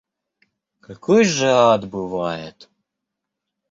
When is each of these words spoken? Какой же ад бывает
Какой 0.79 1.23
же 1.25 1.45
ад 1.51 1.87
бывает 1.87 2.71